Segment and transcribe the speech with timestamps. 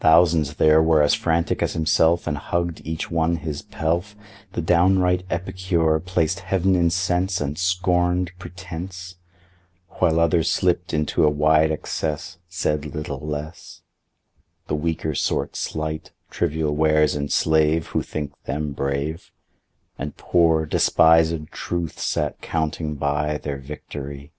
[0.00, 4.14] Thousands there were as frantic as himself And hugg'd each one his pelf,
[4.52, 9.14] The downright epicure plac'd heav'n in sense And scorn'd pretnece
[9.92, 13.80] While others slipt into a wide excess Said little less;
[14.66, 19.32] The weaker sort slight, trivial wares enslave Who think them brave,
[19.98, 24.32] And poor, despised Truth sat counting by Their victory.